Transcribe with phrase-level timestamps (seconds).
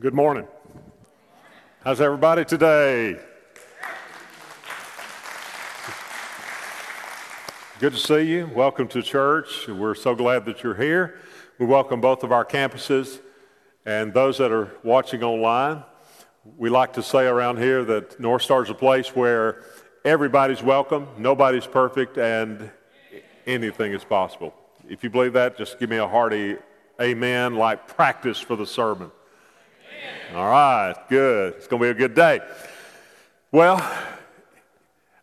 [0.00, 0.48] Good morning.
[1.84, 3.18] How's everybody today?
[7.80, 8.50] Good to see you.
[8.54, 9.68] Welcome to church.
[9.68, 11.20] We're so glad that you're here.
[11.58, 13.20] We welcome both of our campuses
[13.84, 15.84] and those that are watching online.
[16.56, 19.64] We like to say around here that North Star is a place where
[20.02, 22.70] everybody's welcome, nobody's perfect, and
[23.46, 24.54] anything is possible.
[24.88, 26.56] If you believe that, just give me a hearty
[26.98, 29.10] amen, like practice for the sermon.
[30.34, 31.54] All right, good.
[31.54, 32.40] It's going to be a good day.
[33.52, 33.84] Well,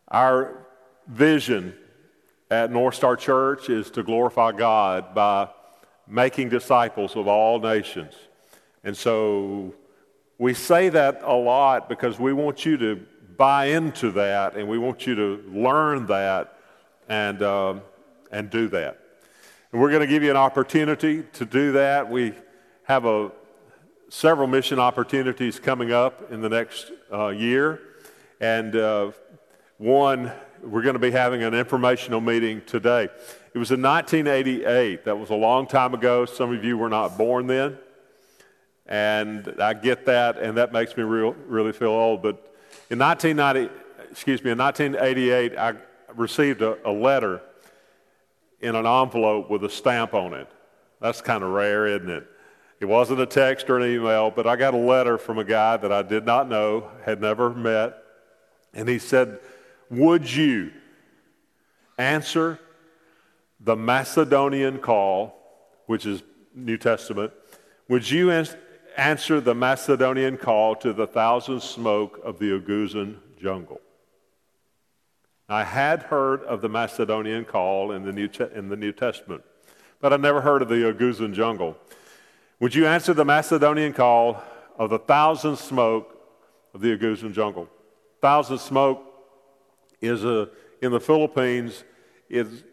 [0.10, 0.66] our
[1.08, 1.74] vision
[2.52, 5.50] at North Star Church is to glorify God by
[6.08, 8.14] making disciples of all nations.
[8.84, 9.74] And so
[10.38, 13.06] we say that a lot because we want you to
[13.38, 16.58] buy into that and we want you to learn that
[17.10, 17.82] and, um,
[18.32, 19.00] and do that.
[19.72, 22.10] And we're going to give you an opportunity to do that.
[22.10, 22.34] We
[22.84, 23.32] have a
[24.10, 27.82] several mission opportunities coming up in the next uh, year.
[28.40, 29.12] And uh,
[29.78, 30.32] one,
[30.64, 33.10] we're going to be having an informational meeting today.
[33.54, 35.06] It was in 1988.
[35.06, 36.26] That was a long time ago.
[36.26, 37.78] Some of you were not born then.
[38.86, 42.22] And I get that, and that makes me real, really feel old.
[42.22, 42.56] But
[42.90, 43.74] in 1990,
[44.10, 45.74] excuse me, in 1988, I
[46.16, 47.42] received a, a letter
[48.62, 50.48] in an envelope with a stamp on it.
[51.02, 52.28] That's kind of rare, isn't it?
[52.80, 55.78] It wasn't a text or an email, but I got a letter from a guy
[55.78, 57.98] that I did not know, had never met,
[58.74, 59.40] and he said,
[59.90, 60.72] Would you
[61.98, 62.60] answer
[63.60, 65.36] the Macedonian call,
[65.88, 66.22] which is
[66.54, 67.34] New Testament?
[67.90, 73.82] Would you answer the Macedonian call to the thousand smoke of the Agusan jungle?
[75.50, 79.44] I had heard of the Macedonian call in the New, in the New Testament,
[80.02, 81.78] but I never heard of the Agusan jungle.
[82.60, 84.42] Would you answer the Macedonian call
[84.80, 86.20] of the thousand smoke
[86.74, 87.70] of the Agusan jungle?
[88.20, 89.04] Thousand smoke
[90.02, 90.50] is a,
[90.82, 91.84] in the Philippines,
[92.30, 92.64] is,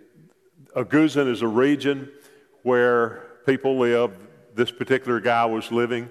[0.75, 2.11] Agusan is a region
[2.63, 4.17] where people live.
[4.55, 6.11] This particular guy was living.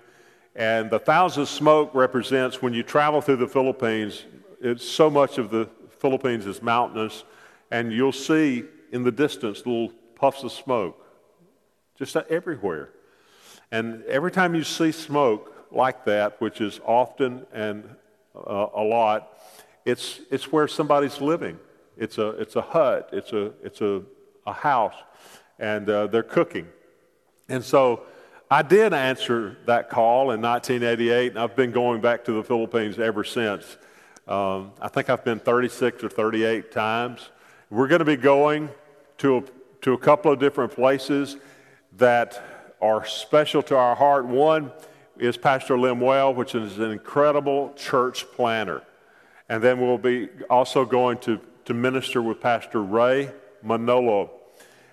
[0.55, 4.23] And the thousand smoke represents when you travel through the Philippines,
[4.61, 7.23] it's so much of the Philippines is mountainous,
[7.71, 11.03] and you'll see in the distance little puffs of smoke
[11.97, 12.89] just everywhere.
[13.73, 17.83] And every time you see smoke like that, which is often and
[18.35, 19.39] uh, a lot,
[19.83, 21.57] it's, it's where somebody's living.
[21.97, 24.03] It's a, it's a hut, it's a, it's a,
[24.45, 24.93] a house,
[25.57, 26.67] and uh, they're cooking.
[27.49, 28.03] And so
[28.51, 32.99] I did answer that call in 1988, and I've been going back to the Philippines
[32.99, 33.77] ever since.
[34.27, 37.31] Um, I think I've been 36 or 38 times.
[37.71, 38.69] We're going to be going
[39.17, 39.43] to a,
[39.81, 41.37] to a couple of different places
[41.97, 42.52] that
[42.83, 44.25] are special to our heart.
[44.25, 44.69] One
[45.17, 48.81] is Pastor Lemuel, which is an incredible church planner.
[49.47, 53.31] And then we'll be also going to, to minister with Pastor Ray
[53.63, 54.31] Manolo.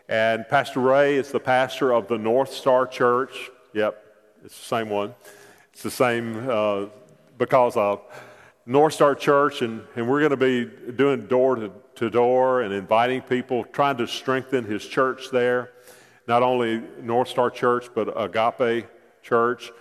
[0.09, 3.51] And Pastor Ray is the pastor of the North Star Church.
[3.75, 4.01] Yep,
[4.45, 5.13] it's the same one.
[5.73, 6.87] It's the same uh,
[7.39, 8.03] because of
[8.67, 12.73] North Star Church, and, and we're going to be doing door to, to door and
[12.73, 15.73] inviting people, trying to strengthen his church there
[16.31, 18.87] not only North Star Church, but Agape
[19.21, 19.73] Church.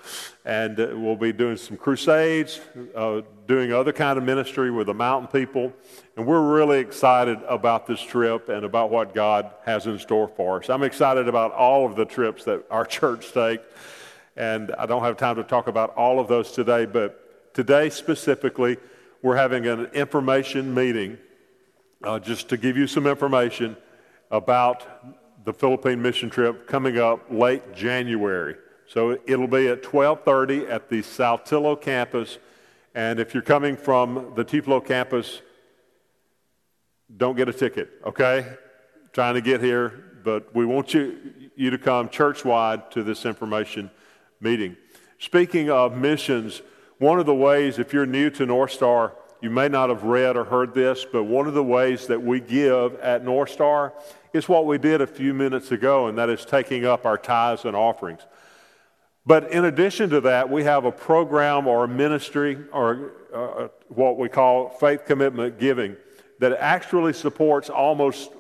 [0.46, 2.60] And uh, we'll be doing some crusades,
[2.96, 5.72] uh, doing other kind of ministry with the mountain people.
[6.18, 10.60] And we're really excited about this trip and about what God has in store for
[10.60, 10.72] us.
[10.72, 13.64] I'm excited about all of the trips that our church takes.
[14.36, 18.78] And I don't have time to talk about all of those today, but today specifically,
[19.22, 21.20] we're having an information meeting
[22.04, 23.78] uh, just to give you some information
[24.32, 24.84] about
[25.50, 28.56] the Philippine mission trip coming up late January.
[28.86, 32.38] So it'll be at 12:30 at the Saltillo campus.
[32.94, 35.42] And if you're coming from the Tupelo campus,
[37.18, 38.46] don't get a ticket, okay?
[39.12, 39.92] Trying to get here,
[40.24, 41.18] but we want you,
[41.56, 43.90] you to come church-wide to this information
[44.40, 44.78] meeting.
[45.18, 46.62] Speaking of missions,
[47.00, 50.38] one of the ways, if you're new to North Star, you may not have read
[50.38, 53.94] or heard this, but one of the ways that we give at North Star
[54.34, 57.66] is what we did a few minutes ago, and that is taking up our tithes
[57.66, 58.22] and offerings.
[59.26, 64.18] But in addition to that, we have a program or a ministry or uh, what
[64.18, 65.96] we call faith commitment giving
[66.40, 68.32] that actually supports almost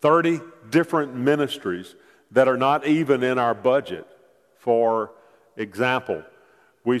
[0.00, 0.40] 30
[0.70, 1.94] different ministries
[2.30, 4.06] that are not even in our budget.
[4.58, 5.12] For
[5.56, 6.22] example,
[6.84, 7.00] we,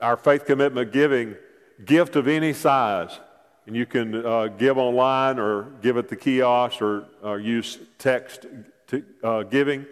[0.00, 1.36] our faith commitment giving,
[1.84, 3.18] gift of any size,
[3.66, 7.78] and you can uh, give online or give at the kiosk or, or uh, use
[7.98, 8.46] text
[8.86, 9.84] to, uh, giving,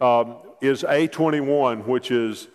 [0.00, 2.48] um, is A21, which is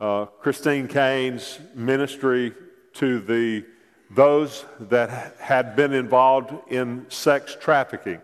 [0.00, 2.54] uh, Christine Caine's ministry
[2.94, 3.64] to the,
[4.10, 8.20] those that had been involved in sex trafficking.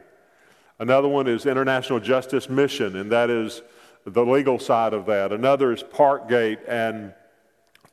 [0.78, 3.62] Another one is International Justice Mission, and that is
[4.06, 5.32] the legal side of that.
[5.32, 7.12] Another is Parkgate and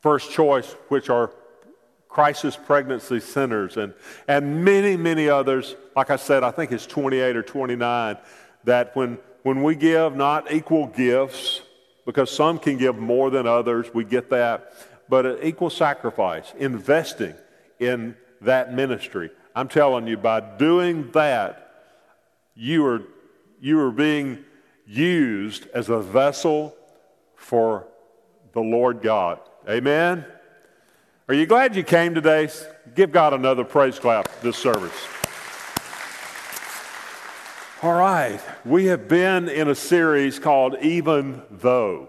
[0.00, 1.30] First Choice, which are
[2.10, 3.94] crisis pregnancy centers, and,
[4.26, 5.76] and many, many others.
[5.96, 8.18] Like I said, I think it's 28 or 29
[8.64, 11.62] that when, when we give not equal gifts,
[12.04, 14.74] because some can give more than others, we get that,
[15.08, 17.34] but an equal sacrifice, investing
[17.78, 19.30] in that ministry.
[19.54, 21.72] I'm telling you, by doing that,
[22.54, 23.02] you are,
[23.60, 24.44] you are being
[24.84, 26.74] used as a vessel
[27.36, 27.86] for
[28.52, 29.38] the Lord God.
[29.68, 30.24] Amen?
[31.30, 32.48] Are you glad you came today?
[32.96, 35.06] Give God another praise clap this service.
[37.82, 42.08] All right, we have been in a series called Even Though.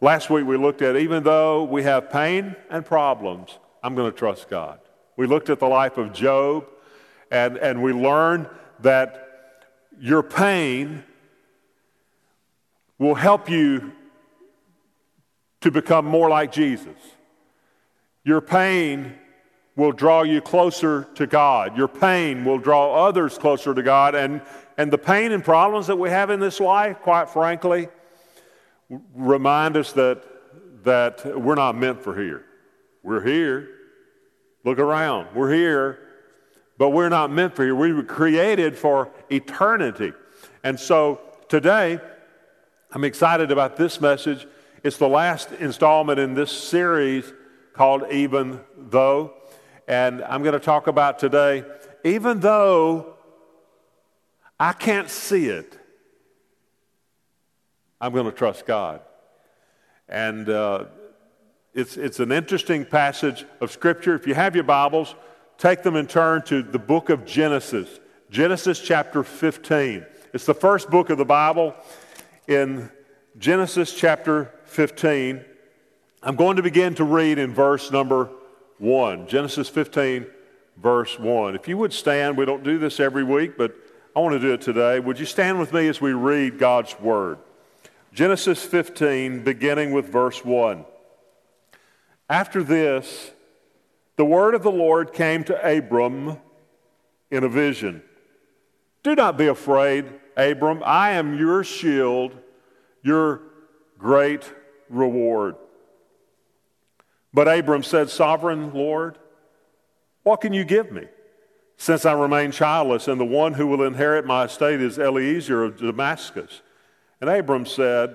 [0.00, 4.18] Last week we looked at even though we have pain and problems, I'm going to
[4.18, 4.80] trust God.
[5.18, 6.66] We looked at the life of Job
[7.30, 8.48] and, and we learned
[8.80, 9.60] that
[10.00, 11.04] your pain
[12.98, 13.92] will help you
[15.60, 16.96] to become more like Jesus.
[18.24, 19.14] Your pain
[19.76, 21.76] will draw you closer to God.
[21.76, 24.14] Your pain will draw others closer to God.
[24.14, 24.40] And,
[24.78, 27.88] and the pain and problems that we have in this life, quite frankly,
[29.14, 30.22] remind us that,
[30.84, 32.44] that we're not meant for here.
[33.02, 33.68] We're here.
[34.64, 35.34] Look around.
[35.34, 35.98] We're here,
[36.78, 37.74] but we're not meant for here.
[37.74, 40.12] We were created for eternity.
[40.62, 42.00] And so today,
[42.92, 44.46] I'm excited about this message.
[44.82, 47.30] It's the last installment in this series
[47.74, 49.34] called Even Though.
[49.86, 51.64] And I'm going to talk about today,
[52.04, 53.14] even though
[54.58, 55.78] I can't see it,
[58.00, 59.00] I'm going to trust God.
[60.08, 60.86] And uh,
[61.74, 64.14] it's, it's an interesting passage of Scripture.
[64.14, 65.14] If you have your Bibles,
[65.58, 68.00] take them and turn to the book of Genesis,
[68.30, 70.06] Genesis chapter 15.
[70.32, 71.74] It's the first book of the Bible.
[72.46, 72.90] In
[73.38, 75.44] Genesis chapter 15,
[76.26, 78.30] I'm going to begin to read in verse number
[78.78, 79.26] 1.
[79.26, 80.24] Genesis 15,
[80.78, 81.54] verse 1.
[81.54, 83.76] If you would stand, we don't do this every week, but
[84.16, 85.00] I want to do it today.
[85.00, 87.36] Would you stand with me as we read God's Word?
[88.14, 90.86] Genesis 15, beginning with verse 1.
[92.30, 93.32] After this,
[94.16, 96.38] the word of the Lord came to Abram
[97.30, 98.02] in a vision.
[99.02, 100.06] Do not be afraid,
[100.38, 100.82] Abram.
[100.86, 102.32] I am your shield,
[103.02, 103.42] your
[103.98, 104.50] great
[104.88, 105.56] reward.
[107.34, 109.18] But Abram said, Sovereign Lord,
[110.22, 111.06] what can you give me?
[111.76, 115.76] Since I remain childless, and the one who will inherit my estate is Eliezer of
[115.76, 116.62] Damascus.
[117.20, 118.14] And Abram said,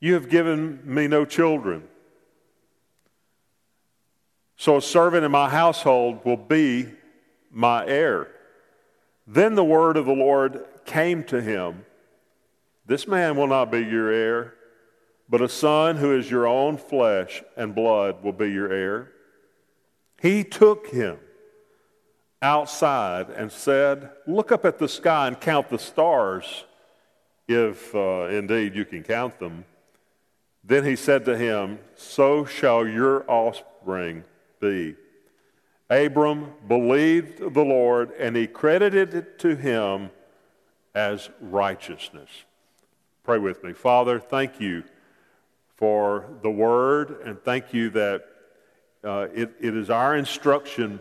[0.00, 1.84] You have given me no children.
[4.56, 6.88] So a servant in my household will be
[7.50, 8.28] my heir.
[9.26, 11.86] Then the word of the Lord came to him
[12.84, 14.53] This man will not be your heir,
[15.28, 19.12] but a son who is your own flesh and blood will be your heir.
[20.20, 21.18] He took him
[22.42, 26.64] outside and said, Look up at the sky and count the stars
[27.48, 29.64] if uh, indeed you can count them.
[30.62, 34.24] Then he said to him, So shall your offspring
[34.60, 34.96] be.
[35.90, 40.10] Abram believed the Lord, and he credited it to him
[40.94, 42.30] as righteousness.
[43.22, 43.72] Pray with me.
[43.72, 44.84] Father, thank you
[45.84, 48.24] for the word, and thank you that
[49.04, 50.98] uh, it, it is our instruction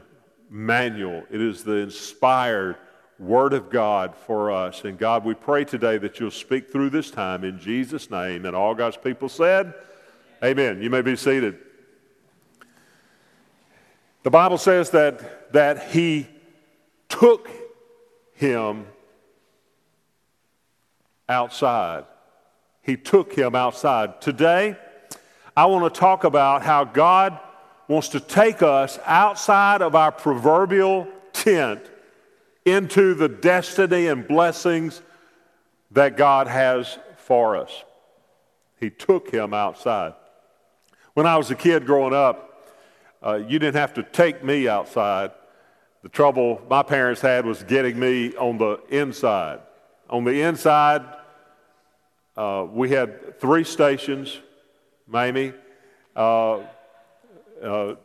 [0.49, 2.75] manual, it is the inspired
[3.17, 4.83] Word of God for us.
[4.83, 8.45] And God, we pray today that you'll speak through this time in Jesus' name.
[8.45, 9.73] And all God's people said,
[10.43, 10.81] Amen.
[10.81, 11.59] You may be seated.
[14.23, 16.27] The Bible says that, that he
[17.07, 17.49] took
[18.33, 18.85] him
[21.29, 22.03] outside.
[22.83, 24.21] He took him outside.
[24.21, 24.75] Today,
[25.55, 27.39] I want to talk about how God
[27.87, 31.81] wants to take us outside of our proverbial tent
[32.65, 35.01] into the destiny and blessings
[35.91, 37.83] that God has for us.
[38.79, 40.13] He took him outside.
[41.13, 42.73] When I was a kid growing up,
[43.25, 45.31] uh, you didn't have to take me outside.
[46.01, 49.59] The trouble my parents had was getting me on the inside.
[50.09, 51.03] On the inside,
[52.35, 54.39] uh, we had three stations,
[55.07, 55.53] Mamie.
[56.15, 56.59] Uh,
[57.61, 57.95] uh,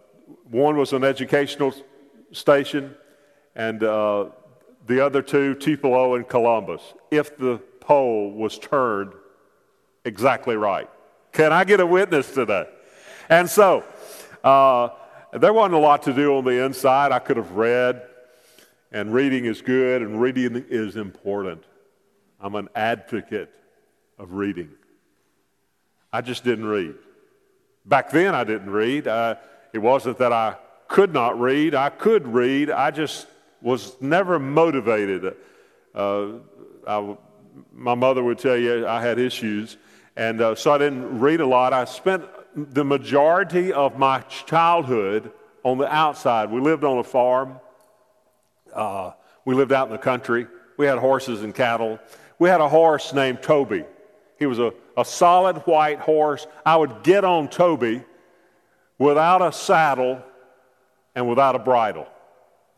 [0.50, 1.74] one was an educational
[2.32, 2.94] station,
[3.54, 4.26] and uh,
[4.86, 9.12] the other two, Tupelo and Columbus, if the pole was turned
[10.04, 10.88] exactly right.
[11.32, 12.66] Can I get a witness today?
[13.28, 13.84] And so,
[14.44, 14.90] uh,
[15.32, 17.12] there wasn't a lot to do on the inside.
[17.12, 18.02] I could have read,
[18.92, 21.64] and reading is good, and reading is important.
[22.40, 23.52] I'm an advocate
[24.18, 24.70] of reading.
[26.12, 26.94] I just didn't read.
[27.84, 29.06] Back then, I didn't read.
[29.06, 29.36] Uh,
[29.72, 30.56] it wasn't that I
[30.88, 32.70] could not read, I could read.
[32.70, 33.26] I just
[33.60, 35.36] was never motivated.
[35.94, 36.28] Uh,
[36.86, 37.16] I,
[37.72, 39.76] my mother would tell you I had issues,
[40.16, 41.72] and uh, so I didn't read a lot.
[41.72, 45.30] I spent the majority of my childhood
[45.62, 46.50] on the outside.
[46.50, 47.60] We lived on a farm.
[48.72, 49.12] Uh,
[49.44, 50.46] we lived out in the country.
[50.76, 51.98] We had horses and cattle.
[52.38, 53.84] We had a horse named Toby.
[54.38, 56.46] He was a, a solid white horse.
[56.64, 58.04] I would get on Toby
[58.98, 60.22] without a saddle
[61.14, 62.06] and without a bridle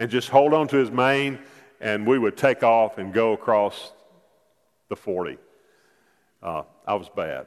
[0.00, 1.38] and just hold on to his mane,
[1.81, 3.93] and we would take off and go across
[4.88, 5.38] the 40.
[6.43, 7.47] Uh, I was bad.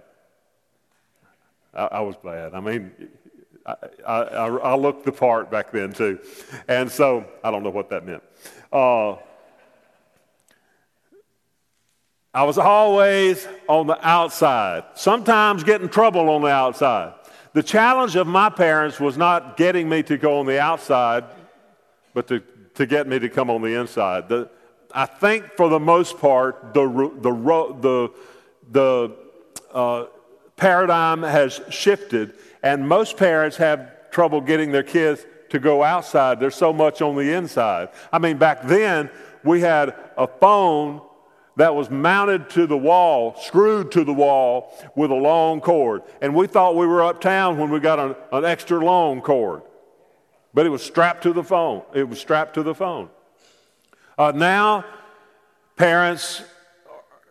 [1.74, 2.54] I, I, was bad.
[2.54, 2.92] I mean,
[3.66, 6.20] I, I, I, looked the part back then, too.
[6.68, 8.22] And so I don't know what that meant.
[8.72, 9.16] Uh,
[12.34, 17.14] I was always on the outside, sometimes getting trouble on the outside.
[17.54, 21.26] The challenge of my parents was not getting me to go on the outside,
[22.16, 22.40] but to,
[22.74, 24.30] to get me to come on the inside.
[24.30, 24.50] The,
[24.92, 26.88] I think for the most part, the,
[27.22, 27.32] the,
[27.82, 28.12] the,
[28.72, 29.16] the
[29.72, 30.06] uh,
[30.56, 36.40] paradigm has shifted, and most parents have trouble getting their kids to go outside.
[36.40, 37.90] There's so much on the inside.
[38.12, 39.12] I mean, back then,
[39.44, 41.02] we had a phone
[41.56, 46.02] that was mounted to the wall, screwed to the wall with a long cord.
[46.22, 49.62] And we thought we were uptown when we got an, an extra long cord.
[50.54, 51.84] But it was strapped to the phone.
[51.94, 53.10] It was strapped to the phone.
[54.18, 54.86] Uh, now,
[55.76, 56.44] parents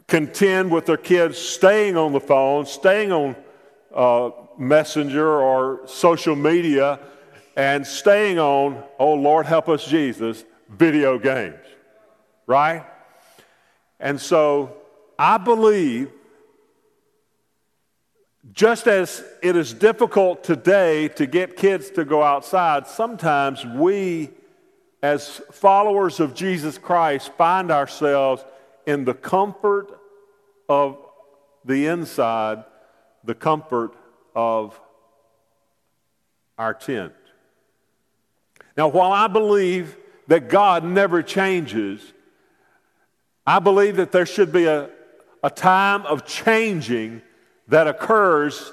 [0.07, 3.37] contend with their kids staying on the phone, staying on
[3.95, 7.00] uh, Messenger or social media,
[7.57, 11.57] and staying on, oh Lord, help us, Jesus, video games.
[12.47, 12.85] Right?
[14.03, 14.75] And so
[15.19, 16.11] I believe
[18.53, 24.31] just as it is difficult today to get kids to go outside, sometimes we,
[25.01, 28.45] as followers of Jesus Christ, find ourselves
[28.85, 29.89] in the comfort
[30.69, 30.99] of
[31.65, 32.65] the inside,
[33.23, 33.95] the comfort
[34.35, 34.79] of
[36.59, 37.13] our tent.
[38.77, 42.13] Now, while I believe that God never changes,
[43.47, 44.91] I believe that there should be a,
[45.43, 47.23] a time of changing
[47.69, 48.73] that occurs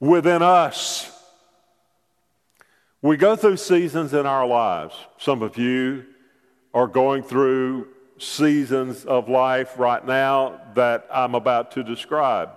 [0.00, 1.10] within us.
[3.02, 4.94] We go through seasons in our lives.
[5.18, 6.04] Some of you
[6.72, 7.88] are going through
[8.18, 12.50] seasons of life right now that I'm about to describe.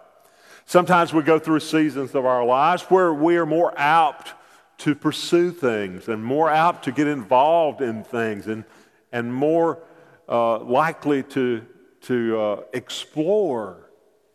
[0.66, 4.34] Sometimes we go through seasons of our lives where we are more apt
[4.80, 8.64] to pursue things and more apt to get involved in things and,
[9.12, 9.80] and more
[10.28, 11.66] uh, likely to,
[12.02, 13.90] to uh, explore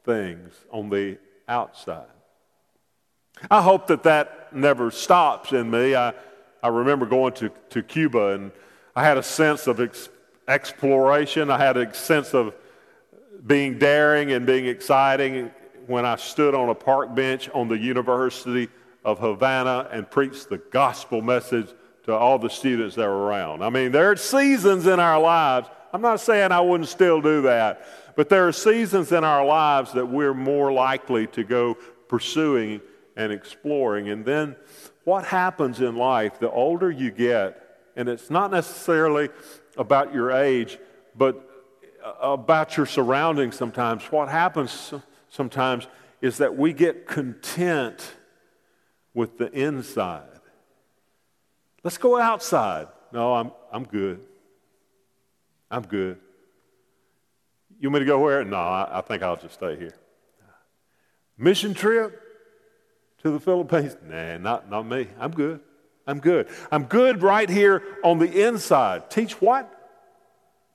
[0.04, 1.18] things on the
[1.48, 2.06] outside.
[3.50, 5.94] I hope that that never stops in me.
[5.94, 6.12] I,
[6.62, 8.52] I remember going to, to Cuba and
[8.94, 10.08] I had a sense of ex-
[10.48, 11.50] exploration.
[11.50, 12.54] I had a sense of
[13.46, 15.50] being daring and being exciting
[15.86, 18.68] when I stood on a park bench on the University
[19.04, 21.68] of Havana and preached the gospel message
[22.04, 23.62] to all the students that were around.
[23.62, 27.42] I mean, there are seasons in our lives I'm not saying I wouldn't still do
[27.42, 31.74] that, but there are seasons in our lives that we're more likely to go
[32.08, 32.80] pursuing
[33.16, 34.08] and exploring.
[34.08, 34.56] And then
[35.04, 39.28] what happens in life, the older you get, and it's not necessarily
[39.76, 40.78] about your age,
[41.16, 41.48] but
[42.04, 44.04] uh, about your surroundings sometimes.
[44.04, 44.94] What happens
[45.28, 45.86] sometimes
[46.20, 48.14] is that we get content
[49.14, 50.22] with the inside.
[51.82, 52.88] Let's go outside.
[53.12, 54.20] No, I'm, I'm good.
[55.70, 56.18] I'm good.
[57.78, 58.44] You want me to go where?
[58.44, 59.94] No, I, I think I'll just stay here.
[61.38, 62.20] Mission trip
[63.22, 63.96] to the Philippines?
[64.06, 65.08] Nah, not, not me.
[65.18, 65.60] I'm good.
[66.06, 66.48] I'm good.
[66.72, 69.10] I'm good right here on the inside.
[69.10, 69.72] Teach what?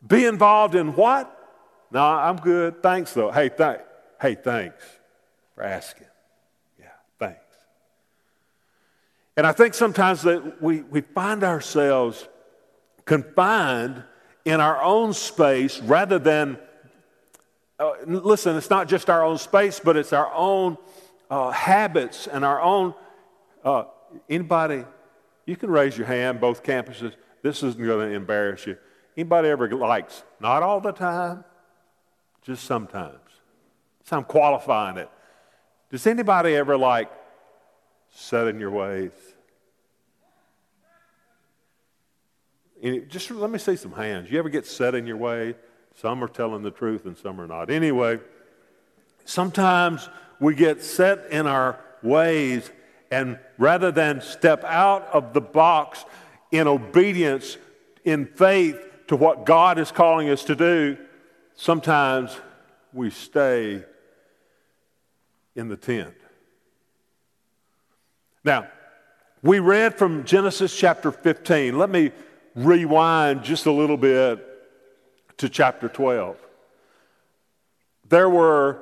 [0.06, 1.32] Be involved in what?
[1.92, 2.82] No, I'm good.
[2.82, 3.32] Thanks, though.
[3.32, 3.80] Hey, th-
[4.22, 4.84] hey, thanks
[5.54, 6.08] for asking.
[6.80, 6.86] Yeah,
[7.20, 7.40] thanks.
[9.36, 12.28] And I think sometimes that we, we find ourselves
[13.06, 14.04] confined
[14.46, 16.58] in our own space rather than,
[17.80, 20.78] uh, listen, it's not just our own space, but it's our own
[21.30, 22.94] uh, habits and our own.
[23.64, 23.86] Uh,
[24.30, 24.86] anybody,
[25.46, 27.14] you can raise your hand, both campuses.
[27.42, 28.78] This isn't going to embarrass you.
[29.18, 31.44] Anybody ever likes, not all the time,
[32.44, 33.20] just sometimes.
[34.04, 35.10] So I'm qualifying it.
[35.90, 37.12] Does anybody ever like
[38.12, 39.12] set in your ways?
[43.08, 44.30] Just let me see some hands.
[44.30, 45.56] You ever get set in your way?
[45.96, 47.72] Some are telling the truth and some are not.
[47.72, 48.20] Anyway,
[49.24, 50.08] sometimes
[50.40, 52.70] we get set in our ways,
[53.10, 56.06] and rather than step out of the box
[56.52, 57.58] in obedience,
[58.04, 58.78] in faith
[59.08, 60.96] to what God is calling us to do,
[61.56, 62.38] sometimes
[62.94, 63.84] we stay
[65.56, 66.14] in the tent.
[68.44, 68.68] Now,
[69.42, 71.80] we read from Genesis chapter 15.
[71.80, 72.12] Let me
[72.56, 74.46] rewind just a little bit
[75.38, 76.38] to chapter 12.
[78.08, 78.80] There were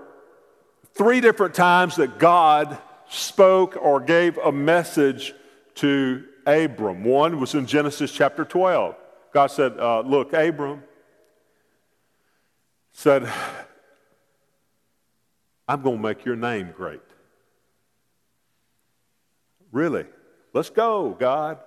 [0.94, 2.78] three different times that God
[3.10, 5.34] spoke or gave a message
[5.76, 7.04] to Abram.
[7.04, 8.96] One was in Genesis chapter 12.
[9.34, 10.84] God said, uh, Look, Abram,
[12.92, 13.28] said,
[15.68, 17.02] I'm going to make your name great.
[19.72, 20.06] Really?
[20.54, 21.58] Let's go, God.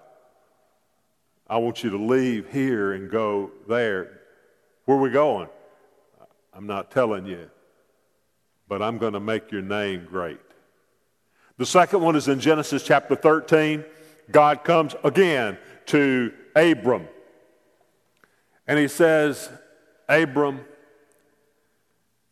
[1.48, 4.20] I want you to leave here and go there.
[4.84, 5.48] Where are we going?
[6.52, 7.50] I'm not telling you,
[8.68, 10.40] but I'm going to make your name great.
[11.58, 13.84] The second one is in Genesis chapter 13.
[14.30, 17.08] God comes again to Abram.
[18.66, 19.48] And he says,
[20.08, 20.60] Abram,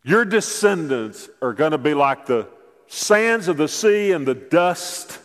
[0.02, 2.48] your descendants are going to be like the
[2.86, 5.18] sands of the sea and the dust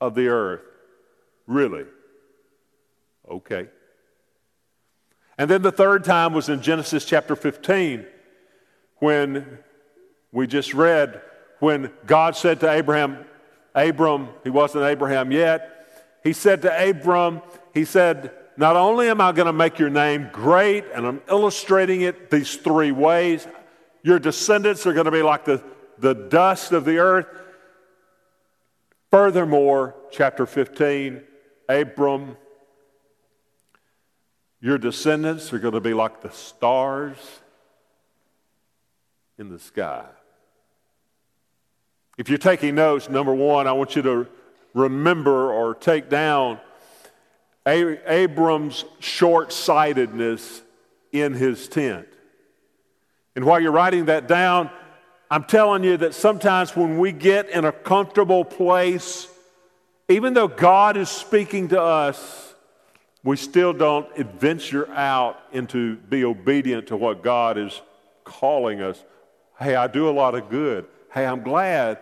[0.00, 0.62] of the earth.
[1.46, 1.84] Really?
[3.30, 3.68] Okay.
[5.38, 8.06] And then the third time was in Genesis chapter 15
[8.96, 9.58] when
[10.32, 11.20] we just read
[11.58, 13.24] when God said to Abraham,
[13.74, 15.70] Abram, he wasn't Abraham yet,
[16.22, 20.30] he said to Abram, he said, Not only am I going to make your name
[20.32, 23.46] great, and I'm illustrating it these three ways,
[24.02, 25.62] your descendants are going to be like the,
[25.98, 27.26] the dust of the earth.
[29.10, 31.22] Furthermore, chapter 15,
[31.68, 32.36] Abram,
[34.64, 37.18] your descendants are going to be like the stars
[39.36, 40.06] in the sky.
[42.16, 44.26] If you're taking notes, number one, I want you to
[44.72, 46.58] remember or take down
[47.66, 50.62] Abram's short sightedness
[51.12, 52.08] in his tent.
[53.36, 54.70] And while you're writing that down,
[55.30, 59.28] I'm telling you that sometimes when we get in a comfortable place,
[60.08, 62.43] even though God is speaking to us,
[63.24, 67.80] we still don't adventure out into be obedient to what God is
[68.22, 69.02] calling us.
[69.58, 70.86] Hey, I do a lot of good.
[71.12, 71.98] Hey, I'm glad.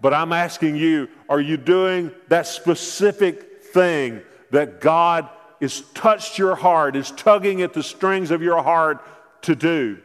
[0.00, 5.28] But I'm asking you, are you doing that specific thing that God
[5.60, 9.06] has touched your heart, is tugging at the strings of your heart
[9.42, 9.98] to do?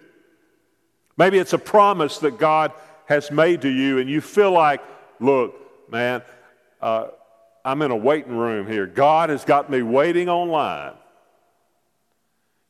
[1.18, 2.72] Maybe it's a promise that God
[3.08, 4.82] has made to you, and you feel like,
[5.20, 5.56] look,
[5.92, 6.22] man,
[6.80, 7.08] uh,
[7.70, 8.88] I'm in a waiting room here.
[8.88, 10.94] God has got me waiting online.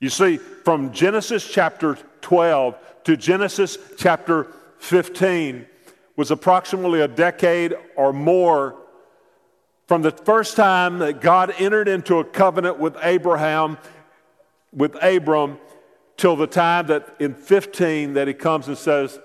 [0.02, 4.48] You see, from Genesis chapter 12 to Genesis chapter
[4.80, 5.66] 15
[6.18, 8.76] was approximately a decade or more
[9.88, 13.78] from the first time that God entered into a covenant with Abraham,
[14.74, 15.60] with Abram,
[16.18, 19.18] till the time that in 15 that he comes and says,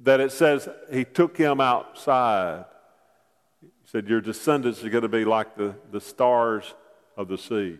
[0.00, 2.66] that it says he took him outside.
[3.92, 6.72] Said, Your descendants are going to be like the, the stars
[7.14, 7.76] of the sea.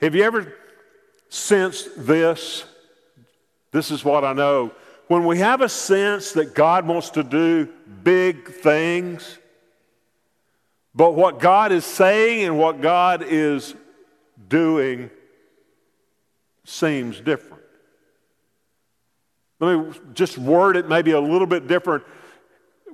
[0.00, 0.54] Have you ever
[1.28, 2.64] sensed this?
[3.70, 4.72] This is what I know.
[5.08, 7.68] When we have a sense that God wants to do
[8.02, 9.38] big things,
[10.94, 13.74] but what God is saying and what God is
[14.48, 15.10] doing
[16.64, 17.62] seems different.
[19.60, 22.04] Let me just word it maybe a little bit different.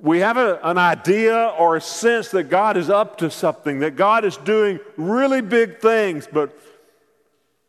[0.01, 3.95] We have a, an idea or a sense that God is up to something, that
[3.95, 6.57] God is doing really big things, but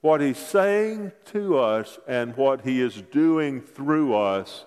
[0.01, 4.65] what he's saying to us and what he is doing through us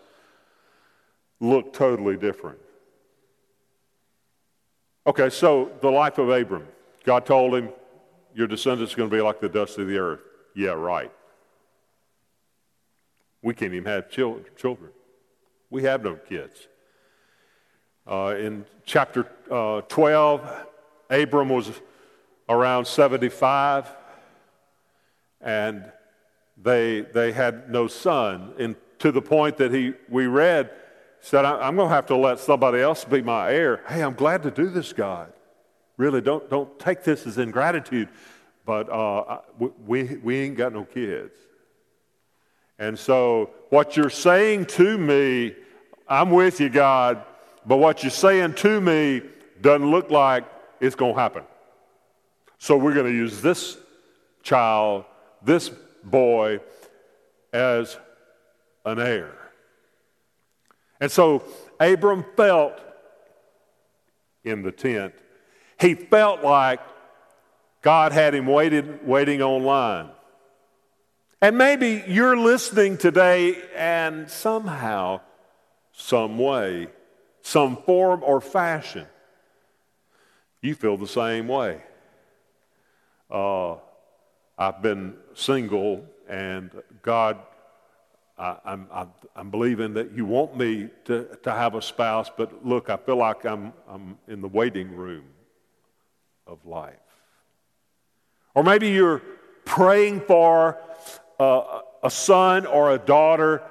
[1.39, 2.59] look totally different.
[5.07, 6.67] Okay, so the life of Abram.
[7.03, 7.69] God told him,
[8.35, 10.21] Your descendants are going to be like the dust of the earth.
[10.55, 11.11] Yeah, right.
[13.41, 14.89] We can't even have children.
[15.69, 16.67] We have no kids.
[18.07, 20.65] Uh, in chapter uh, 12,
[21.09, 21.71] Abram was
[22.49, 23.87] around 75
[25.39, 25.91] and
[26.61, 28.53] they, they had no son.
[28.59, 30.69] And to the point that he, we read,
[31.19, 33.83] said, I'm going to have to let somebody else be my heir.
[33.87, 35.31] Hey, I'm glad to do this, God.
[35.97, 38.09] Really, don't, don't take this as ingratitude,
[38.65, 39.39] but uh,
[39.85, 41.35] we, we ain't got no kids.
[42.79, 45.55] And so, what you're saying to me,
[46.07, 47.23] I'm with you, God,
[47.65, 49.21] but what you're saying to me
[49.61, 50.45] doesn't look like
[50.79, 51.43] it's going to happen.
[52.57, 53.77] So, we're going to use this
[54.43, 55.05] child,
[55.43, 55.69] this
[56.03, 56.59] boy,
[57.53, 57.97] as
[58.85, 59.33] an heir.
[60.99, 61.43] And so,
[61.79, 62.79] Abram felt
[64.43, 65.13] in the tent,
[65.79, 66.79] he felt like
[67.81, 70.09] God had him waited, waiting online.
[71.41, 75.21] And maybe you're listening today and somehow,
[75.91, 76.87] some way,
[77.41, 79.07] some form or fashion,
[80.61, 81.81] you feel the same way.
[83.29, 83.75] Uh,
[84.57, 87.39] I've been single, and God,
[88.37, 92.65] I, am I'm, I'm believing that you want me to, to have a spouse, but
[92.65, 95.25] look, I feel like I'm, I'm in the waiting room
[96.45, 96.95] of life.
[98.53, 99.21] Or maybe you're
[99.65, 100.77] praying for
[101.39, 103.63] a, a son or a daughter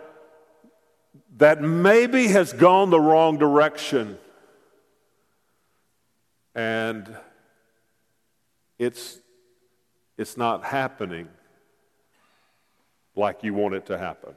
[1.40, 4.18] that maybe has gone the wrong direction
[6.54, 7.16] and
[8.78, 9.18] it's,
[10.18, 11.28] it's not happening
[13.16, 14.34] like you want it to happen.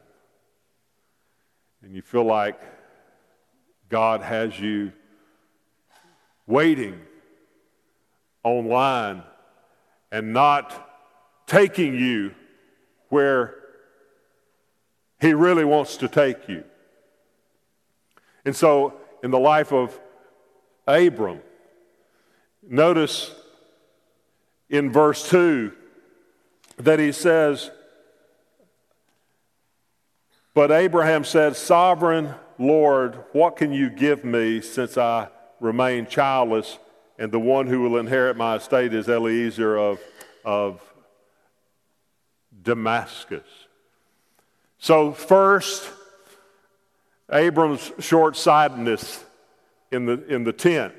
[1.81, 2.57] And you feel like
[3.89, 4.93] God has you
[6.47, 7.01] waiting
[8.45, 9.23] online
[10.09, 10.89] and not
[11.47, 12.33] taking you
[13.09, 13.55] where
[15.19, 16.63] He really wants to take you.
[18.45, 19.97] And so, in the life of
[20.87, 21.39] Abram,
[22.61, 23.33] notice
[24.69, 25.71] in verse 2
[26.77, 27.71] that he says,
[30.53, 35.29] But Abraham said, Sovereign Lord, what can you give me since I
[35.59, 36.77] remain childless,
[37.17, 39.99] and the one who will inherit my estate is Eliezer of,
[40.43, 40.81] of
[42.61, 43.47] Damascus.
[44.77, 45.89] So, first,
[47.33, 49.23] Abram's short sightedness
[49.91, 50.93] in the, in the tent.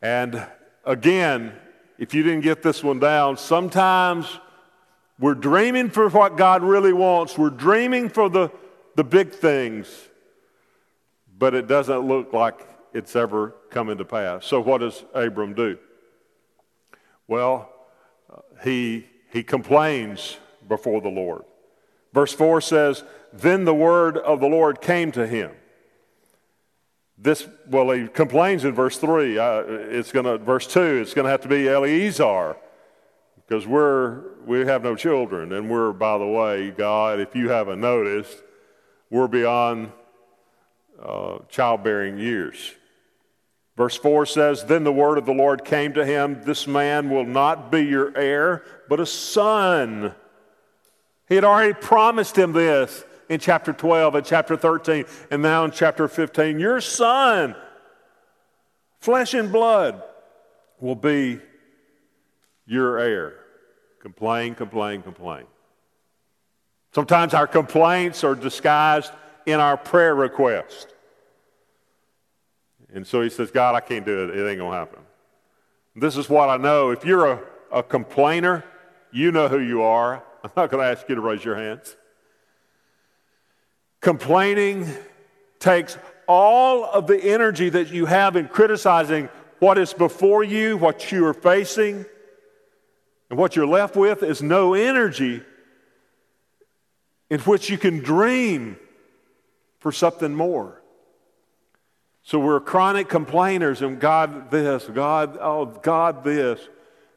[0.00, 0.46] And
[0.84, 1.52] again,
[1.98, 4.38] if you didn't get this one down, sometimes
[5.18, 8.50] we're dreaming for what God really wants, we're dreaming for the,
[8.94, 9.88] the big things,
[11.38, 14.46] but it doesn't look like it's ever coming to pass.
[14.46, 15.78] So, what does Abram do?
[17.26, 17.70] Well,
[18.62, 20.36] he he complains
[20.68, 21.42] before the Lord.
[22.12, 23.02] Verse 4 says,
[23.36, 25.50] Then the word of the Lord came to him.
[27.18, 29.38] This, well, he complains in verse 3.
[29.38, 32.56] Uh, it's going to, verse 2, it's going to have to be Eliezer
[33.36, 35.52] because we're, we have no children.
[35.52, 38.36] And we're, by the way, God, if you haven't noticed,
[39.10, 39.90] we're beyond
[41.02, 42.72] uh, childbearing years.
[43.76, 47.26] Verse 4 says, Then the word of the Lord came to him, This man will
[47.26, 50.14] not be your heir, but a son.
[51.28, 55.70] He had already promised him this in chapter 12 and chapter 13, and now in
[55.70, 56.58] chapter 15.
[56.58, 57.54] Your son,
[59.00, 60.02] flesh and blood,
[60.80, 61.40] will be
[62.66, 63.34] your heir.
[64.00, 65.44] Complain, complain, complain.
[66.94, 69.12] Sometimes our complaints are disguised
[69.46, 70.94] in our prayer request.
[72.92, 74.36] And so he says, God, I can't do it.
[74.36, 75.00] It ain't going to happen.
[75.96, 76.90] This is what I know.
[76.90, 77.40] If you're a,
[77.72, 78.64] a complainer,
[79.12, 80.22] you know who you are.
[80.44, 81.96] I'm not going to ask you to raise your hands.
[84.04, 84.86] Complaining
[85.58, 85.96] takes
[86.28, 91.24] all of the energy that you have in criticizing what is before you, what you
[91.24, 92.04] are facing,
[93.30, 95.42] and what you're left with is no energy
[97.30, 98.76] in which you can dream
[99.78, 100.82] for something more.
[102.24, 106.60] So we're chronic complainers and God this, God, oh, God this.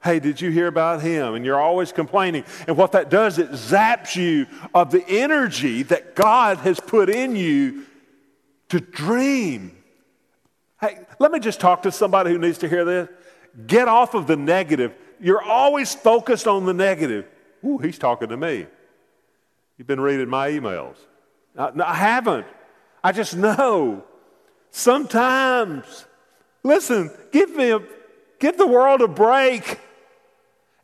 [0.07, 1.35] Hey, did you hear about him?
[1.35, 2.45] And you're always complaining.
[2.65, 7.35] And what that does, it zaps you of the energy that God has put in
[7.35, 7.83] you
[8.69, 9.75] to dream.
[10.79, 13.09] Hey, let me just talk to somebody who needs to hear this.
[13.67, 14.93] Get off of the negative.
[15.19, 17.25] You're always focused on the negative.
[17.65, 18.65] Ooh, he's talking to me.
[19.77, 20.95] You've been reading my emails.
[21.53, 22.47] No, I haven't.
[23.03, 24.05] I just know.
[24.71, 26.05] Sometimes,
[26.63, 27.81] listen, give me a,
[28.39, 29.81] give the world a break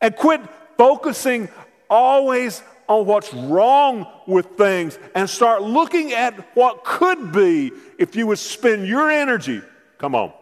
[0.03, 0.41] and quit
[0.77, 1.49] focusing
[1.89, 8.27] always on what's wrong with things and start looking at what could be if you
[8.27, 9.61] would spend your energy.
[9.97, 10.33] Come on.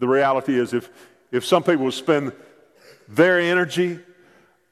[0.00, 0.90] The reality is, if,
[1.30, 2.32] if some people spend
[3.08, 4.00] their energy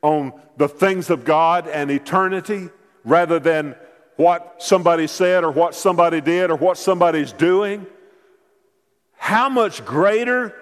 [0.02, 2.70] on the things of God and eternity
[3.04, 3.76] rather than
[4.16, 7.86] what somebody said or what somebody did or what somebody's doing,
[9.16, 10.54] how much greater,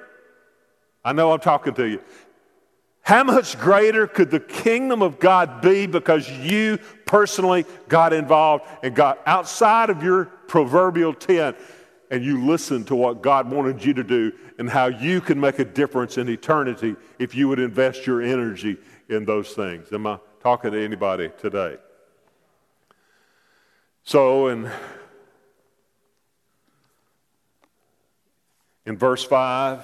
[1.05, 2.01] I know I'm talking to you,
[3.03, 8.95] How much greater could the kingdom of God be because you personally got involved and
[8.95, 11.57] got outside of your proverbial tent
[12.11, 15.59] and you listened to what God wanted you to do and how you can make
[15.59, 18.79] a difference in eternity if you would invest your energy
[19.11, 19.93] in those things?
[19.93, 21.77] Am I talking to anybody today?
[24.05, 24.71] So, in,
[28.87, 29.83] in verse 5,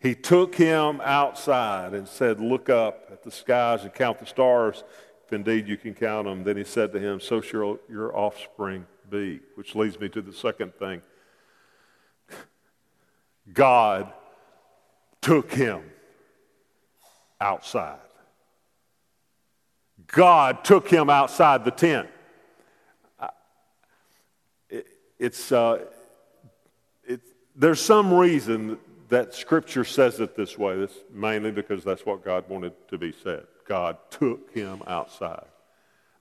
[0.00, 4.82] he took him outside and said, Look up at the skies and count the stars,
[5.26, 6.42] if indeed you can count them.
[6.42, 9.40] Then he said to him, So shall your offspring be.
[9.56, 11.02] Which leads me to the second thing
[13.52, 14.10] God
[15.20, 15.82] took him
[17.38, 17.98] outside.
[20.06, 22.08] God took him outside the tent.
[25.18, 25.84] It's, uh,
[27.54, 28.78] there's some reason
[29.10, 30.78] that Scripture says it this way.
[30.78, 33.46] That's mainly because that's what God wanted to be said.
[33.66, 35.46] God took him outside.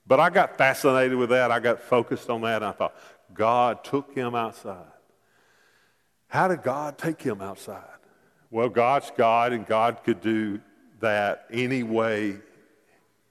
[0.05, 1.51] But I got fascinated with that.
[1.51, 2.63] I got focused on that.
[2.63, 2.95] I thought,
[3.33, 4.91] God took him outside.
[6.27, 7.83] How did God take him outside?
[8.51, 10.59] Well, God's God, and God could do
[10.99, 12.37] that any way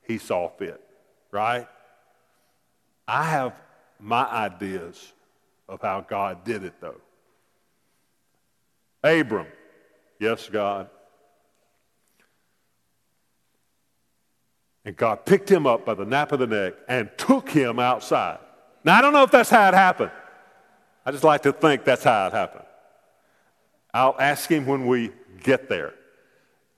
[0.02, 0.80] he saw fit,
[1.32, 1.66] right?
[3.06, 3.54] I have
[3.98, 5.12] my ideas
[5.68, 7.00] of how God did it, though.
[9.02, 9.46] Abram,
[10.18, 10.88] yes, God.
[14.84, 18.38] And God picked him up by the nape of the neck and took him outside.
[18.84, 20.10] Now, I don't know if that's how it happened.
[21.04, 22.64] I just like to think that's how it happened.
[23.92, 25.94] I'll ask him when we get there.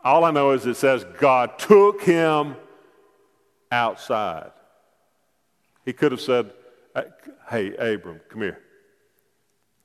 [0.02, 2.56] All I know is it says God took him
[3.70, 4.50] outside.
[5.85, 6.52] He could have said,
[7.48, 8.59] Hey, Abram, come here.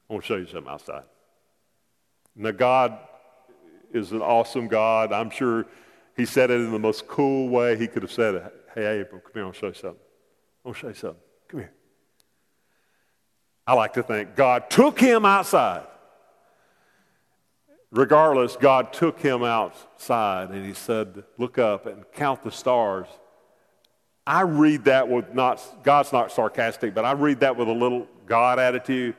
[0.10, 1.04] I want to show you something outside.
[2.36, 2.98] Now, God
[3.94, 5.14] is an awesome God.
[5.14, 5.66] I'm sure
[6.16, 8.54] he said it in the most cool way he could have said it.
[8.74, 10.00] Hey, Abram, come here, I'll show you something.
[10.66, 11.22] I'll show you something.
[11.48, 11.74] Come here.
[13.68, 15.88] I like to think God took him outside.
[17.92, 23.08] Regardless, God took him outside and he said, Look up and count the stars.
[24.28, 28.08] I read that with not, God's not sarcastic, but I read that with a little
[28.26, 29.16] God attitude.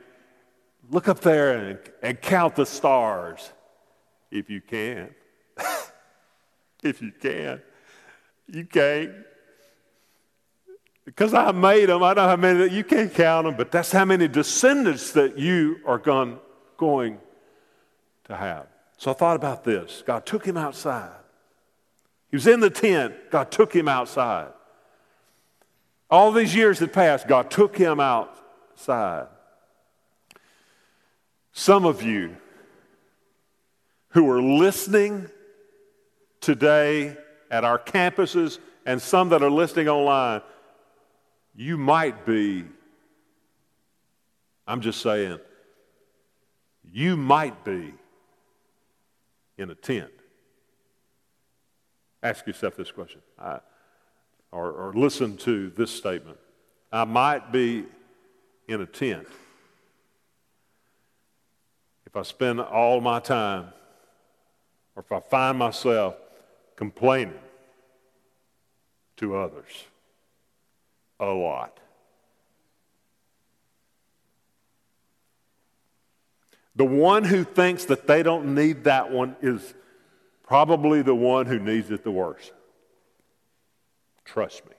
[0.89, 3.51] Look up there and, and count the stars
[4.31, 5.13] if you can.
[6.83, 7.61] if you can.
[8.47, 9.11] You can't.
[11.03, 14.05] Because I made them, I know how many, you can't count them, but that's how
[14.05, 16.39] many descendants that you are gone,
[16.77, 17.19] going
[18.25, 18.67] to have.
[18.97, 20.03] So I thought about this.
[20.05, 21.15] God took him outside.
[22.29, 23.13] He was in the tent.
[23.31, 24.49] God took him outside.
[26.09, 27.27] All these years had passed.
[27.27, 29.27] God took him outside.
[31.57, 32.37] Some of you
[34.09, 35.27] who are listening
[36.39, 37.17] today
[37.49, 40.41] at our campuses and some that are listening online,
[41.55, 42.63] you might be,
[44.67, 45.39] I'm just saying,
[46.83, 47.95] you might be
[49.57, 50.11] in a tent.
[52.21, 53.61] Ask yourself this question, I,
[54.51, 56.37] or, or listen to this statement.
[56.91, 57.85] I might be
[58.67, 59.27] in a tent
[62.07, 63.67] if I spend all my time
[64.95, 66.15] or if I find myself
[66.77, 67.37] complaining
[69.17, 69.83] to others
[71.19, 71.81] a lot.
[76.77, 79.73] The one who thinks that they don't need that one is
[80.43, 82.53] probably the one who needs it the worst.
[84.23, 84.76] Trust me.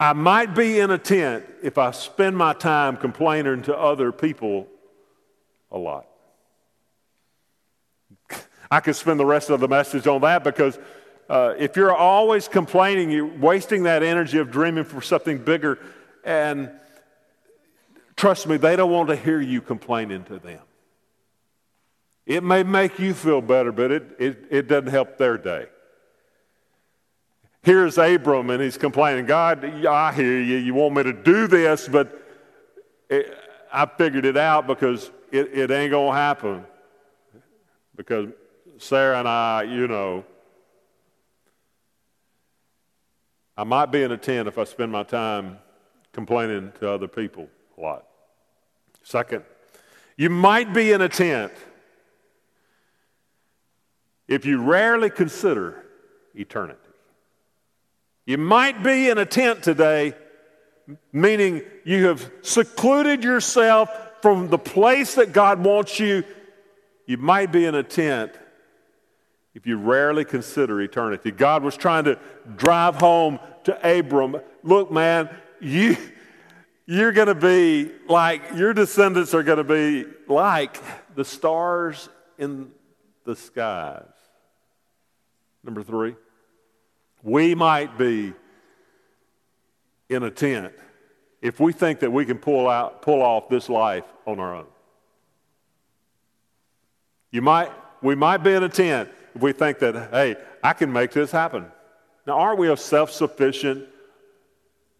[0.00, 4.66] I might be in a tent if I spend my time complaining to other people
[5.70, 6.06] a lot.
[8.70, 10.78] I could spend the rest of the message on that because
[11.28, 15.78] uh, if you're always complaining, you're wasting that energy of dreaming for something bigger.
[16.24, 16.70] And
[18.16, 20.60] trust me, they don't want to hear you complaining to them.
[22.24, 25.66] It may make you feel better, but it, it, it doesn't help their day.
[27.62, 30.56] Here's Abram, and he's complaining, God, I hear you.
[30.56, 32.26] You want me to do this, but
[33.10, 33.36] it,
[33.70, 36.64] I figured it out because it, it ain't going to happen.
[37.96, 38.28] Because
[38.78, 40.24] Sarah and I, you know,
[43.58, 45.58] I might be in a tent if I spend my time
[46.14, 47.46] complaining to other people
[47.76, 48.06] a lot.
[49.02, 49.44] Second,
[50.16, 51.52] you might be in a tent
[54.28, 55.84] if you rarely consider
[56.34, 56.79] eternity.
[58.30, 60.14] You might be in a tent today,
[61.12, 63.90] meaning you have secluded yourself
[64.22, 66.22] from the place that God wants you.
[67.06, 68.30] You might be in a tent
[69.52, 71.32] if you rarely consider eternity.
[71.32, 72.20] God was trying to
[72.54, 75.28] drive home to Abram look, man,
[75.60, 75.96] you,
[76.86, 80.80] you're going to be like, your descendants are going to be like
[81.16, 82.70] the stars in
[83.24, 84.04] the skies.
[85.64, 86.14] Number three,
[87.22, 88.32] we might be
[90.08, 90.72] in a tent
[91.42, 94.66] if we think that we can pull out pull off this life on our own.
[97.30, 97.70] You might
[98.02, 101.30] we might be in a tent if we think that, hey, I can make this
[101.30, 101.66] happen.
[102.26, 103.86] Now, aren't we a self-sufficient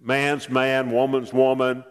[0.01, 1.85] man's man, woman's woman,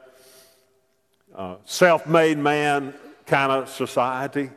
[1.35, 2.93] uh, self-made man
[3.25, 4.49] kind of society?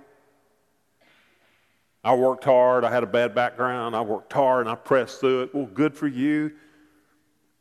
[2.04, 2.84] I worked hard.
[2.84, 3.94] I had a bad background.
[3.94, 5.54] I worked hard and I pressed through it.
[5.54, 6.52] Well, good for you.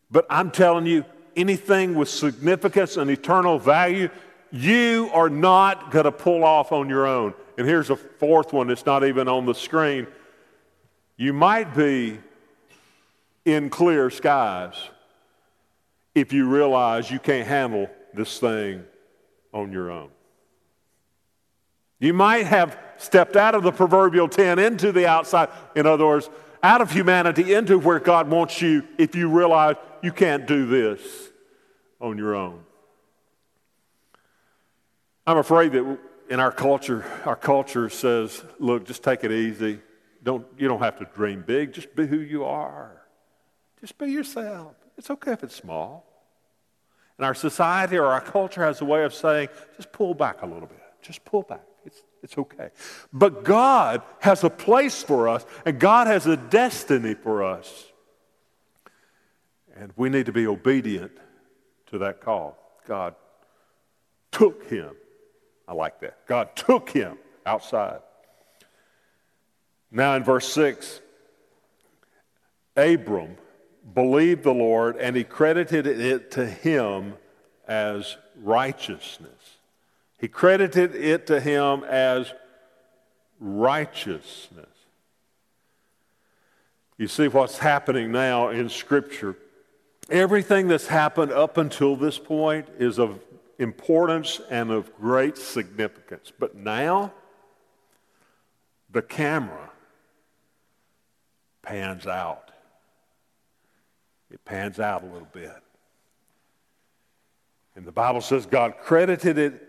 [0.10, 4.10] But I'm telling you, anything with significance and eternal value,
[4.52, 7.34] you are not going to pull off on your own.
[7.58, 10.08] And here's a fourth one that's not even on the screen.
[11.18, 12.20] You might be
[13.46, 14.76] in clear skies
[16.16, 18.84] if you realize you can't handle this thing
[19.54, 20.10] on your own.
[22.00, 25.50] You might have stepped out of the proverbial tent into the outside.
[25.76, 26.30] In other words,
[26.64, 31.02] out of humanity into where God wants you if you realize you can't do this
[32.00, 32.64] on your own.
[35.26, 39.80] I'm afraid that in our culture, our culture says, look, just take it easy.
[40.24, 41.74] Don't, you don't have to dream big.
[41.74, 43.02] Just be who you are.
[43.80, 44.76] Just be yourself.
[44.98, 46.06] It's okay if it's small.
[47.18, 50.46] And our society or our culture has a way of saying, just pull back a
[50.46, 50.82] little bit.
[51.02, 51.62] Just pull back.
[52.24, 52.70] It's, okay.
[53.12, 57.86] But God has a place for us, and God has a destiny for us.
[59.76, 61.14] And we need to be obedient
[61.88, 62.58] to that call.
[62.88, 63.16] God
[64.32, 64.92] took him.
[65.68, 66.26] I like that.
[66.28, 68.00] God took him outside.
[69.92, 71.02] Now, in verse 6,
[72.78, 73.38] Abram
[73.94, 77.16] believed the Lord and he credited it to him
[77.68, 79.51] as righteousness.
[80.22, 82.32] He credited it to him as
[83.40, 84.68] righteousness.
[86.96, 89.36] You see what's happening now in Scripture.
[90.12, 93.20] Everything that's happened up until this point is of
[93.58, 96.32] importance and of great significance.
[96.38, 97.14] But now,
[98.92, 99.72] the camera
[101.64, 102.52] pans out.
[104.30, 105.64] It pans out a little bit.
[107.76, 109.68] And the Bible says God credited it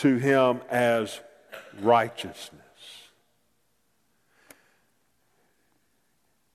[0.00, 1.20] to him as
[1.80, 2.60] righteousness.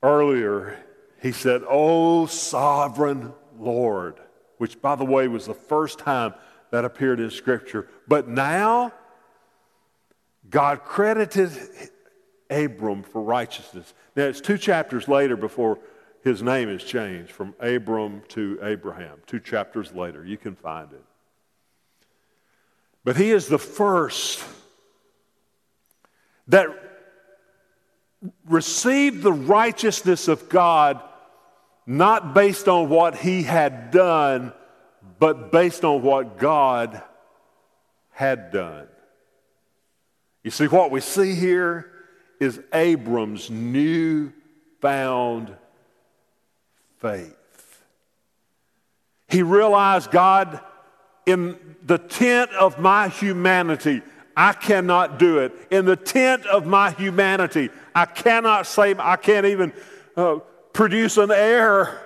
[0.02, 0.78] Earlier,
[1.22, 4.16] he said, O sovereign Lord,
[4.58, 6.34] which, by the way, was the first time
[6.72, 7.88] that appeared in Scripture.
[8.08, 8.92] But now,
[10.50, 11.52] God credited
[12.50, 13.94] Abram for righteousness.
[14.16, 15.80] Now, it's two chapters later before
[16.24, 19.20] his name is changed from Abram to Abraham.
[19.28, 20.26] Two chapters later.
[20.26, 21.04] You can find it.
[23.06, 24.44] But he is the first
[26.48, 26.68] that
[28.50, 31.00] received the righteousness of God
[31.86, 34.54] not based on what he had done,
[35.20, 37.02] but based on what God
[38.10, 38.88] had done.
[40.44, 41.92] You see, what we see here
[42.40, 44.34] is Abram's new
[44.82, 45.56] found
[46.98, 47.36] faith.
[49.28, 50.60] He realized God
[51.26, 54.02] in the tent of my humanity,
[54.38, 55.54] I cannot do it.
[55.72, 59.74] In the tent of my humanity, I cannot save, I can't even
[60.18, 60.40] uh,
[60.74, 62.02] produce an heir.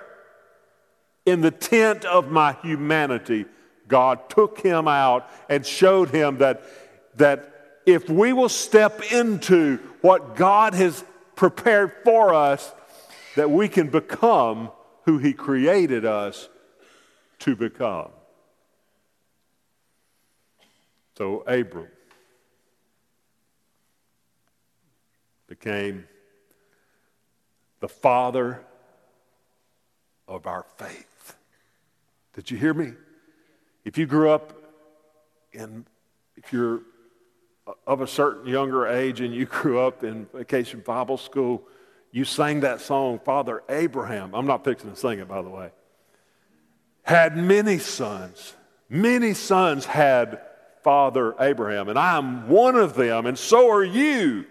[1.26, 3.44] In the tent of my humanity,
[3.88, 6.62] God took him out and showed him that,
[7.16, 11.04] that if we will step into what God has
[11.34, 12.72] prepared for us,
[13.36, 14.70] that we can become
[15.04, 16.48] who he created us
[17.40, 18.10] to become.
[21.20, 21.86] So Abram
[25.48, 26.08] became
[27.80, 28.64] the father
[30.26, 31.36] of our faith.
[32.32, 32.94] Did you hear me?
[33.84, 34.54] If you grew up
[35.52, 35.84] in,
[36.38, 36.80] if you're
[37.86, 41.64] of a certain younger age and you grew up in vacation Bible school,
[42.12, 44.34] you sang that song, Father Abraham.
[44.34, 45.70] I'm not fixing to sing it, by the way.
[47.02, 48.54] Had many sons.
[48.88, 50.46] Many sons had
[50.82, 54.46] father Abraham, and I am one of them, and so are you.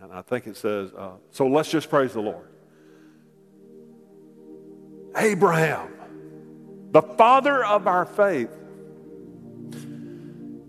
[0.00, 2.48] And I think it says, uh, so let's just praise the Lord.
[5.16, 5.88] Abraham,
[6.90, 8.50] the father of our faith.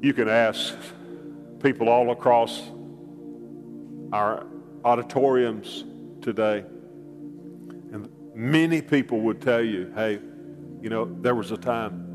[0.01, 0.75] You can ask
[1.61, 2.61] people all across
[4.11, 4.45] our
[4.83, 5.85] auditoriums
[6.21, 6.65] today.
[7.91, 10.19] And many people would tell you, hey,
[10.81, 12.12] you know, there was a time,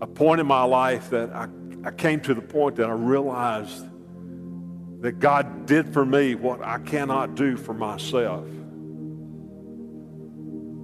[0.00, 1.48] a point in my life that I,
[1.84, 3.86] I came to the point that I realized
[5.00, 8.46] that God did for me what I cannot do for myself.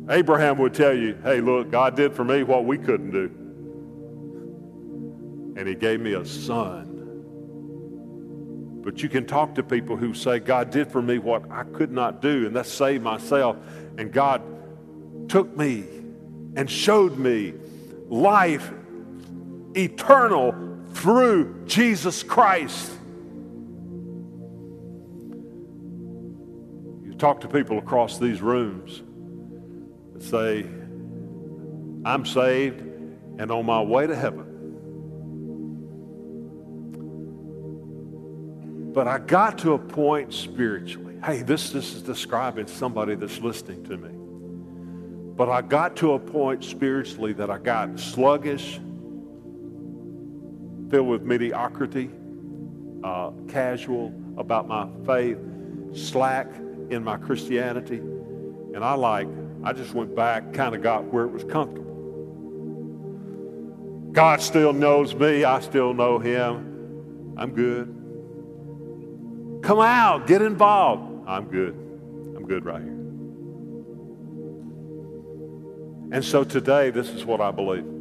[0.08, 3.30] Abraham would tell you, hey, look, God did for me what we couldn't do.
[5.58, 6.92] And he gave me a son.
[8.82, 11.90] But you can talk to people who say, God did for me what I could
[11.90, 13.56] not do, and that's save myself.
[13.98, 14.42] And God
[15.28, 15.84] took me
[16.54, 17.54] and showed me
[18.08, 18.70] life
[19.76, 20.54] eternal
[20.92, 22.92] through Jesus Christ.
[27.04, 29.02] You talk to people across these rooms
[30.14, 30.66] that say,
[32.04, 32.80] I'm saved
[33.38, 34.52] and on my way to heaven.
[38.92, 41.18] But I got to a point spiritually.
[41.22, 44.10] Hey, this, this is describing somebody that's listening to me.
[45.36, 48.80] But I got to a point spiritually that I got sluggish,
[50.90, 52.10] filled with mediocrity,
[53.02, 55.38] uh, casual about my faith,
[55.94, 56.48] slack
[56.90, 57.98] in my Christianity.
[57.98, 59.28] And I like,
[59.64, 61.86] I just went back, kind of got where it was comfortable.
[64.12, 65.44] God still knows me.
[65.44, 67.34] I still know him.
[67.36, 67.92] I'm good.
[69.62, 71.28] Come out, get involved.
[71.28, 71.74] I'm good.
[72.36, 72.92] I'm good right here.
[76.12, 77.95] And so today, this is what I believe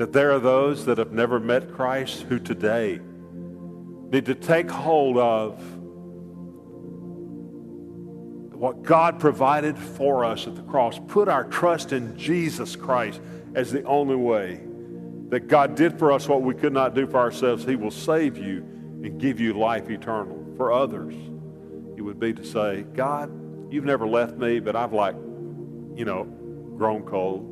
[0.00, 2.98] that there are those that have never met Christ who today
[4.10, 5.62] need to take hold of
[8.54, 10.98] what God provided for us at the cross.
[11.08, 13.20] Put our trust in Jesus Christ
[13.54, 14.62] as the only way
[15.28, 17.66] that God did for us what we could not do for ourselves.
[17.66, 18.60] He will save you
[19.04, 21.14] and give you life eternal for others,
[21.98, 23.30] it would be to say, God,
[23.70, 25.14] you've never left me, but I've like,
[25.94, 26.24] you know,
[26.78, 27.49] grown cold.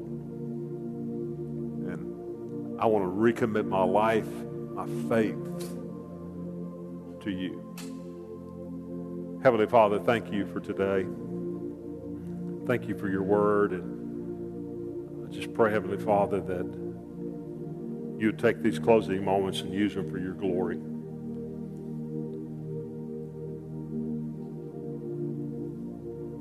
[2.79, 4.29] I want to recommit my life,
[4.73, 5.37] my faith
[7.23, 7.65] to you.
[9.43, 11.05] Heavenly Father, thank you for today.
[12.67, 13.73] Thank you for your word.
[13.73, 16.67] And I just pray, Heavenly Father, that
[18.21, 20.79] you would take these closing moments and use them for your glory.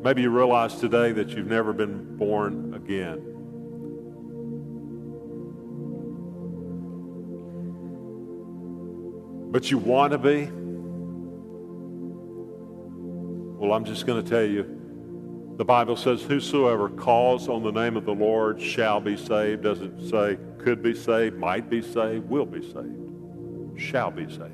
[0.04, 3.37] Maybe you realize today that you've never been born again.
[9.52, 10.50] But you want to be?
[13.60, 14.78] Well, I'm just going to tell you
[15.58, 19.64] the Bible says, Whosoever calls on the name of the Lord shall be saved.
[19.64, 24.54] Doesn't say could be saved, might be saved, will be saved, shall be saved.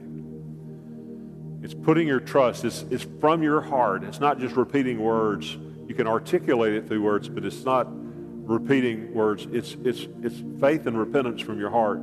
[1.61, 2.63] It's putting your trust.
[2.63, 4.03] It's, it's from your heart.
[4.03, 5.57] It's not just repeating words.
[5.87, 9.47] You can articulate it through words, but it's not repeating words.
[9.51, 11.99] It's, it's, it's faith and repentance from your heart.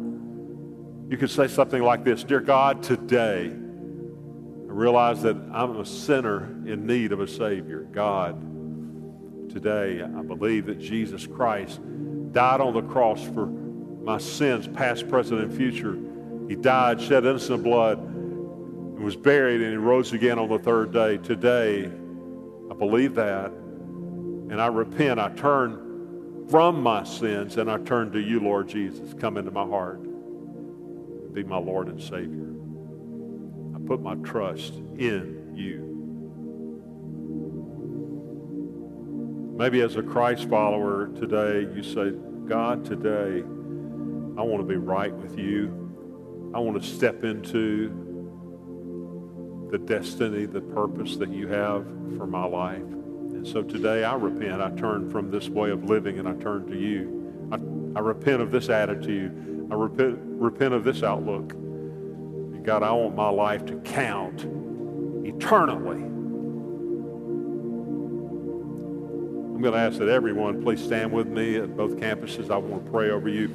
[1.11, 6.45] You could say something like this Dear God, today I realize that I'm a sinner
[6.65, 7.81] in need of a Savior.
[7.91, 8.41] God,
[9.51, 11.81] today I believe that Jesus Christ
[12.31, 15.99] died on the cross for my sins, past, present, and future.
[16.49, 20.93] He died, shed innocent blood and was buried and he rose again on the third
[20.93, 21.17] day.
[21.17, 23.51] Today, I believe that.
[23.51, 25.19] And I repent.
[25.19, 29.13] I turn from my sins and I turn to you, Lord Jesus.
[29.15, 30.10] Come into my heart.
[31.33, 32.55] Be my Lord and Savior.
[33.75, 35.87] I put my trust in you.
[39.57, 42.13] Maybe as a Christ follower today, you say,
[42.49, 43.45] God, today,
[44.39, 46.51] I want to be right with you.
[46.55, 48.09] I want to step into
[49.71, 51.85] the destiny, the purpose that you have
[52.17, 52.79] for my life.
[52.81, 54.61] And so today I repent.
[54.61, 57.49] I turn from this way of living and I turn to you.
[57.53, 57.57] I,
[57.99, 59.50] I repent of this attitude.
[59.71, 61.53] I repent, repent of this outlook.
[61.53, 64.45] And God, I want my life to count
[65.25, 66.03] eternally.
[69.61, 72.51] I'm going to ask that everyone please stand with me at both campuses.
[72.51, 73.49] I want to pray over you.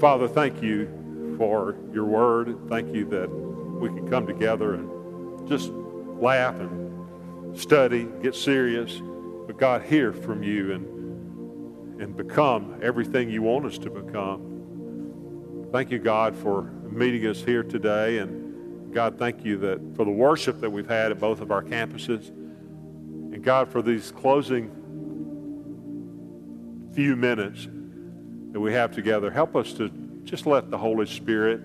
[0.00, 2.56] Father, thank you for your word.
[2.68, 9.02] Thank you that we can come together and just laugh and study, get serious,
[9.46, 10.91] but God, hear from you and,
[12.02, 15.68] and become everything you want us to become.
[15.72, 18.18] Thank you, God, for meeting us here today.
[18.18, 21.62] And God, thank you that for the worship that we've had at both of our
[21.62, 22.28] campuses.
[22.28, 24.70] And God, for these closing
[26.92, 27.68] few minutes
[28.50, 29.88] that we have together, help us to
[30.24, 31.60] just let the Holy Spirit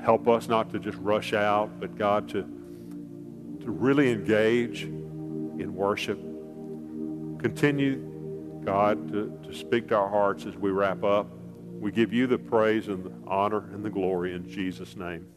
[0.00, 6.18] help us not to just rush out, but God, to, to really engage in worship.
[7.42, 8.15] Continue,
[8.66, 11.28] God, to, to speak to our hearts as we wrap up.
[11.78, 15.28] We give you the praise and the honor and the glory in Jesus' name.